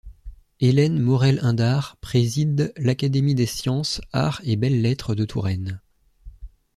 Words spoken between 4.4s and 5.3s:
et Belles-Lettres de